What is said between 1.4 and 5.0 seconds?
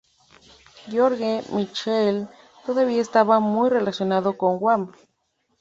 Michael todavía estaba muy relacionado con Wham!